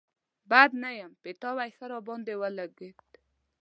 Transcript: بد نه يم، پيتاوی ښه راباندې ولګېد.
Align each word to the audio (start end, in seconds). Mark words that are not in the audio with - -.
بد 0.51 0.71
نه 0.83 0.91
يم، 0.99 1.11
پيتاوی 1.23 1.69
ښه 1.77 1.85
راباندې 1.91 2.33
ولګېد. 2.41 2.99